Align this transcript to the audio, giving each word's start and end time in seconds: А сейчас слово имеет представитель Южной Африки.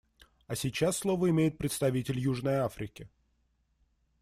А 0.47 0.55
сейчас 0.55 0.97
слово 0.97 1.29
имеет 1.29 1.59
представитель 1.59 2.17
Южной 2.19 2.55
Африки. 2.55 3.07